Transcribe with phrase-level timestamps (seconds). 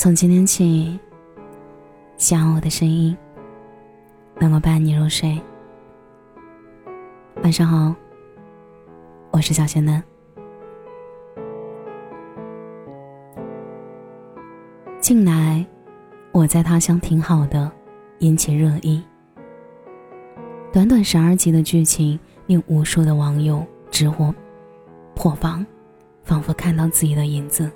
[0.00, 0.98] 从今天起，
[2.16, 3.14] 希望我的声音
[4.38, 5.38] 能够伴你入睡。
[7.42, 7.94] 晚上好，
[9.30, 10.02] 我是小仙嫩。
[15.02, 15.62] 近来，
[16.32, 17.70] 我在他乡挺好的，
[18.20, 19.04] 引起热议。
[20.72, 24.32] 短短十二集的剧情，令无数的网友直呼
[25.14, 25.66] 破防，
[26.24, 27.70] 仿佛看到自己的影子。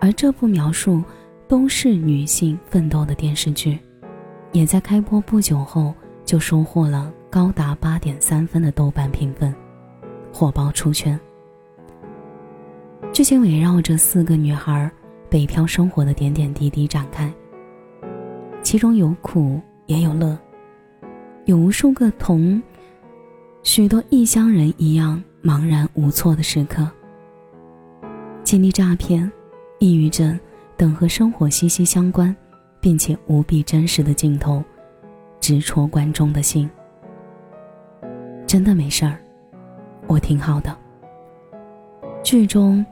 [0.00, 1.02] 而这部描述
[1.48, 3.78] 都市女性奋斗的电视剧，
[4.52, 9.54] 也在开播不久后就收获了高达八点三分的豆瓣评分，
[10.32, 11.18] 火爆出圈。
[13.12, 14.90] 剧情围绕着四个女孩
[15.30, 17.32] 北漂生活的点点滴滴展开，
[18.62, 20.38] 其中有苦也有乐，
[21.46, 22.62] 有无数个同
[23.62, 26.86] 许多异乡人一样茫然无措的时刻，
[28.44, 29.30] 经历诈骗。
[29.78, 30.38] 抑郁症
[30.76, 32.34] 等和生活息息相关，
[32.80, 34.62] 并且无比真实的镜头，
[35.40, 36.68] 直戳观众的心。
[38.46, 39.18] 真的没事儿，
[40.06, 40.76] 我挺好的。
[42.22, 42.84] 剧中，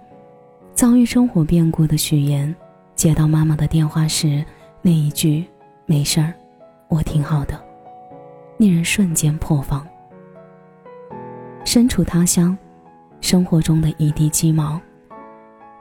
[0.74, 2.54] 遭遇生活变故的许岩，
[2.94, 4.44] 接到妈妈的电话时，
[4.82, 5.44] 那一句
[5.86, 6.34] “没事儿，
[6.88, 7.58] 我挺好的”，
[8.58, 9.86] 令人瞬间破防。
[11.64, 12.56] 身处他乡，
[13.20, 14.80] 生活中的一地鸡毛。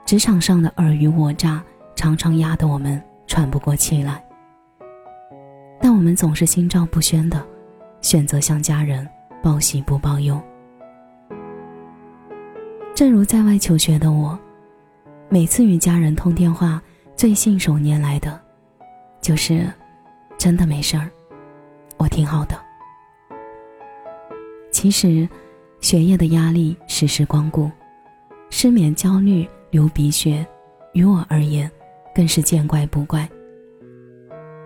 [0.04, 1.62] 职场上的尔虞我诈，
[1.96, 4.22] 常常压得我们喘不过气来。
[5.80, 7.42] 但我们总是心照不宣的，
[8.02, 9.08] 选择向家人
[9.42, 10.38] 报喜不报忧。
[12.94, 14.38] 正如在外求学的我，
[15.30, 16.80] 每次与家人通电话，
[17.16, 18.38] 最信手拈来的，
[19.22, 19.66] 就是
[20.36, 21.10] “真的没事儿，
[21.96, 22.54] 我挺好的”。
[24.70, 25.26] 其实，
[25.80, 27.70] 学业的压力时时光顾，
[28.50, 29.48] 失眠、焦虑。
[29.74, 30.46] 流鼻血，
[30.92, 31.68] 于我而言，
[32.14, 33.28] 更是见怪不怪。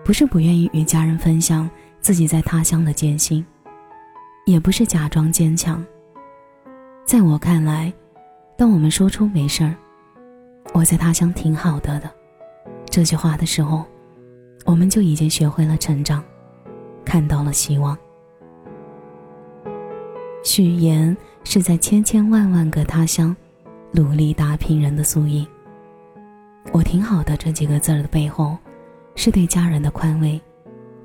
[0.05, 1.67] 不是不愿意与家人分享
[1.99, 3.43] 自己在他乡的艰辛，
[4.45, 5.83] 也不是假装坚强。
[7.07, 7.91] 在我看来，
[8.55, 9.75] 当我们说出“没事儿，
[10.75, 12.11] 我在他乡挺好的”的
[12.85, 13.83] 这句话的时候，
[14.63, 16.23] 我们就已经学会了成长，
[17.03, 17.97] 看到了希望。
[20.43, 23.35] 许言是在千千万万个他乡。
[23.91, 25.45] 努力打拼人的缩影。
[26.71, 28.57] 我挺好的这几个字儿的背后，
[29.15, 30.39] 是对家人的宽慰，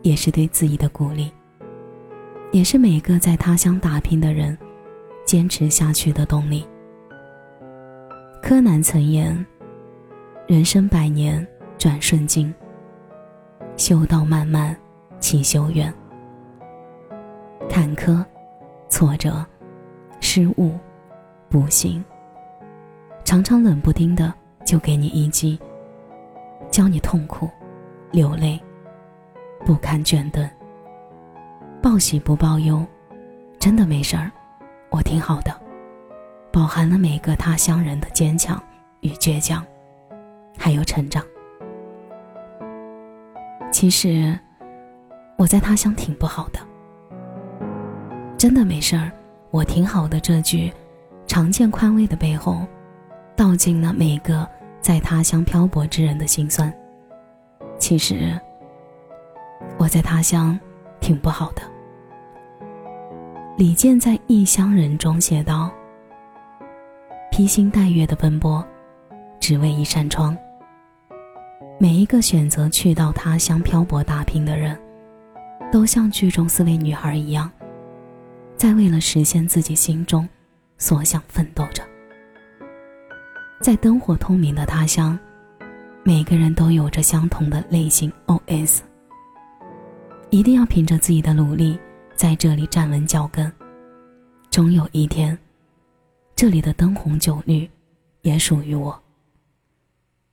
[0.02, 1.32] 也是对自己的鼓励，
[2.52, 4.56] 也是每个在他乡打拼的人
[5.24, 6.66] 坚持下去的动力。
[8.42, 9.44] 柯南曾言
[10.46, 11.46] ：“人生百年
[11.78, 12.52] 转瞬间，
[13.76, 14.76] 修道漫漫
[15.18, 15.92] 其修远。
[17.70, 18.22] 坎坷、
[18.90, 19.44] 挫折、
[20.20, 20.72] 失误、
[21.48, 22.04] 不幸。”
[23.24, 24.32] 常常冷不丁的
[24.64, 25.58] 就给你一击，
[26.70, 27.48] 教你痛苦、
[28.12, 28.60] 流泪、
[29.64, 30.48] 不堪倦顿。
[31.82, 32.84] 报喜不报忧，
[33.58, 34.30] 真的没事儿，
[34.90, 35.52] 我挺好的。
[36.52, 38.62] 饱含了每个他乡人的坚强
[39.00, 39.64] 与倔强，
[40.56, 41.24] 还有成长。
[43.72, 44.38] 其实，
[45.36, 46.60] 我在他乡挺不好的。
[48.38, 49.10] 真的没事儿，
[49.50, 50.20] 我挺好的。
[50.20, 50.72] 这句
[51.26, 52.64] 常见宽慰的背后。
[53.36, 54.48] 道尽了每个
[54.80, 56.72] 在他乡漂泊之人的心酸。
[57.78, 58.38] 其实，
[59.78, 60.58] 我在他乡
[61.00, 61.62] 挺不好的。
[63.56, 65.70] 李健在《异乡人》中写道
[67.30, 68.64] ：“披星戴月的奔波，
[69.38, 70.36] 只为一扇窗。”
[71.78, 74.78] 每一个选择去到他乡漂泊打拼的人，
[75.72, 77.50] 都像剧中四位女孩一样，
[78.56, 80.26] 在为了实现自己心中
[80.78, 81.82] 所想奋斗着。
[83.60, 85.18] 在灯火通明的他乡，
[86.02, 88.80] 每个人都有着相同的内心 OS。
[90.30, 91.78] 一定要凭着自己的努力，
[92.14, 93.50] 在这里站稳脚跟。
[94.50, 95.36] 终有一天，
[96.36, 97.68] 这里的灯红酒绿，
[98.22, 99.00] 也属于我。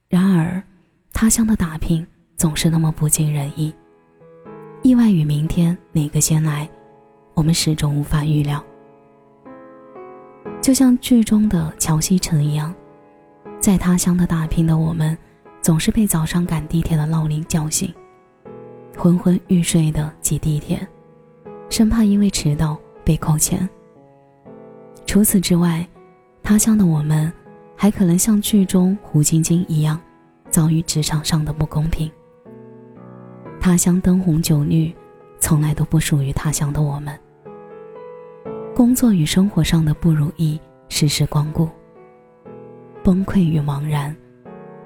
[0.09, 0.61] 然而，
[1.13, 3.73] 他乡的打拼总是那么不尽人意，
[4.81, 6.69] 意外与明天哪个先来，
[7.33, 8.61] 我们始终无法预料。
[10.61, 12.73] 就像剧中的乔西城一样。
[13.61, 15.15] 在他乡的打拼的我们，
[15.61, 17.93] 总是被早上赶地铁的闹铃叫醒，
[18.97, 20.85] 昏昏欲睡的挤地铁，
[21.69, 23.69] 生怕因为迟到被扣钱。
[25.05, 25.87] 除此之外，
[26.41, 27.31] 他乡的我们，
[27.75, 30.01] 还可能像剧中胡晶晶一样，
[30.49, 32.11] 遭遇职场上的不公平。
[33.59, 34.91] 他乡灯红酒绿，
[35.39, 37.15] 从来都不属于他乡的我们。
[38.75, 40.59] 工作与生活上的不如意，
[40.89, 41.69] 时时光顾。
[43.03, 44.15] 崩溃与茫然，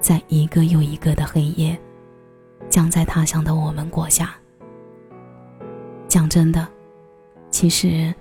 [0.00, 1.78] 在一个又一个的黑夜，
[2.68, 4.34] 将在他乡的我们过下。
[6.08, 6.66] 讲真的，
[7.50, 8.14] 其实，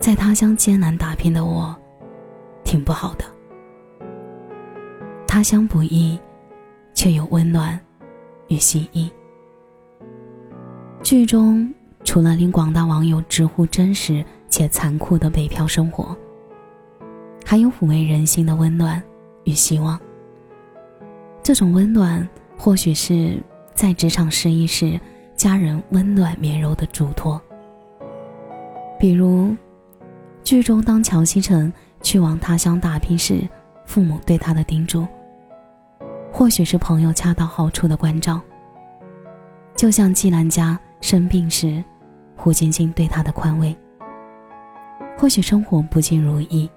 [0.00, 1.76] 在他乡艰难打拼的我，
[2.64, 3.24] 挺不好的。
[5.26, 6.18] 他乡不易，
[6.94, 7.78] 却有温暖
[8.48, 9.10] 与心意。
[11.02, 11.72] 剧中
[12.04, 16.16] 除了令广大网友直呼真实且残酷的北漂生活，
[17.48, 19.00] 还有抚慰人心的温暖
[19.44, 19.96] 与希望。
[21.44, 22.28] 这种温暖，
[22.58, 23.40] 或许是
[23.72, 24.98] 在职场失意时
[25.36, 27.40] 家人温暖绵柔的嘱托。
[28.98, 29.54] 比如，
[30.42, 31.72] 剧中当乔西成
[32.02, 33.48] 去往他乡打拼时，
[33.84, 35.06] 父母对他的叮嘱；
[36.32, 38.40] 或许是朋友恰到好处的关照。
[39.76, 41.80] 就像季兰家生病时，
[42.34, 43.76] 胡晶晶对他的宽慰。
[45.16, 46.68] 或许生活不尽如意，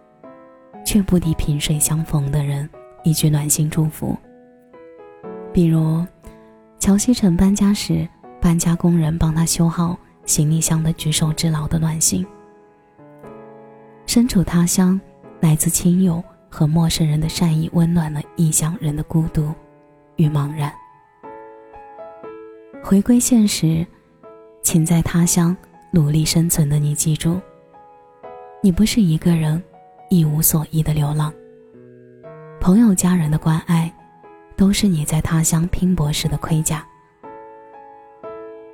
[0.90, 2.68] 却不敌萍水相逢的人
[3.04, 4.18] 一句暖心祝福。
[5.54, 6.04] 比如，
[6.80, 8.10] 乔西成搬家时，
[8.42, 9.96] 搬家工人帮他修好
[10.26, 12.26] 行李箱的举手之劳的暖心。
[14.08, 15.00] 身处他乡，
[15.42, 19.54] 来自亲友和陌生人的善意，温暖了异乡人的孤独
[20.16, 20.74] 与茫然。
[22.84, 23.86] 回归现实，
[24.64, 25.56] 请在他乡
[25.92, 27.40] 努力生存的你记住，
[28.64, 29.64] 你不是一个人
[30.10, 31.34] 一无所依的流浪。
[32.60, 33.92] 朋友、家人的关爱，
[34.56, 36.86] 都是你在他乡拼搏时的盔甲。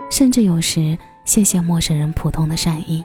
[0.10, 3.04] 甚至有时，谢谢陌生人普通的善意，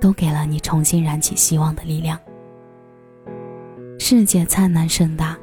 [0.00, 2.18] 都给了你重新燃起希望的力量。
[3.98, 5.38] 世界灿烂盛大，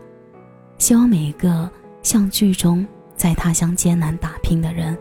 [0.77, 1.69] 希望每一个
[2.03, 2.85] 像剧中。
[3.15, 4.97] 在他乡艰难打拼的人，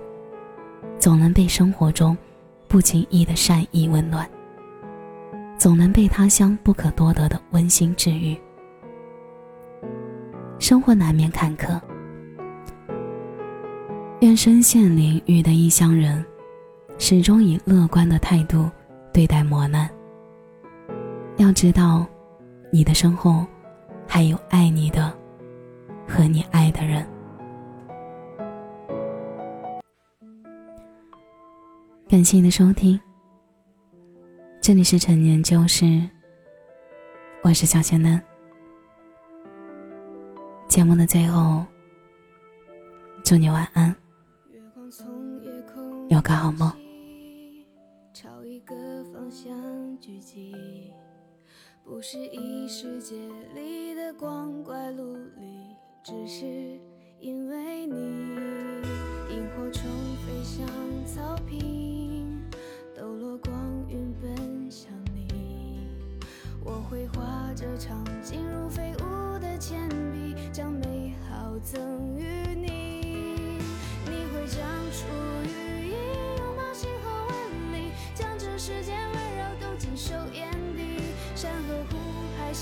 [0.99, 2.19] 总能被生活中
[2.67, 4.29] 不经意的善意温暖，
[5.59, 8.39] 总能被他乡不可多得的温馨治愈。
[10.61, 11.81] 生活难免坎坷，
[14.21, 16.25] 愿身陷囹圄的异乡人，
[16.97, 18.71] 始终以乐观的态度
[19.13, 19.91] 对待磨难。
[21.37, 22.07] 要知道，
[22.73, 23.45] 你的身后
[24.07, 25.13] 还有爱你的
[26.07, 27.05] 和你爱的人。
[32.09, 32.99] 感谢你的收听，
[34.69, 35.87] 这里是陈年旧事，
[37.43, 38.23] 我是小仙嫩。
[40.69, 41.65] 节目的最后，
[43.25, 43.97] 祝你晚安，
[46.11, 46.71] 有个好梦。
[48.13, 48.75] 朝一个
[49.05, 50.93] 方向聚集
[51.83, 53.17] 不是异世界
[53.55, 55.75] 里的光怪陆离，
[56.05, 56.45] 只是
[57.21, 58.37] 因为你，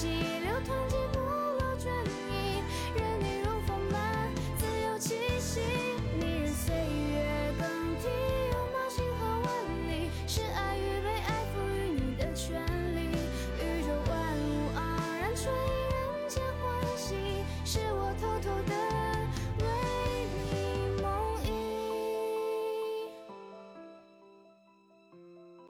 [0.04, 0.35] 里，将